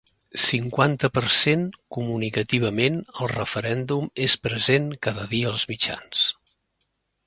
Cinquanta 0.43 1.09
per 1.17 1.23
cent 1.39 1.65
Comunicativament, 1.97 2.99
el 3.19 3.31
referèndum 3.35 4.11
és 4.29 4.41
present 4.49 4.93
cada 5.09 5.31
dia 5.37 5.55
als 5.57 5.71
mitjans. 5.75 6.31